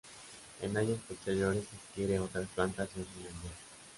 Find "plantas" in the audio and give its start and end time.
2.55-2.89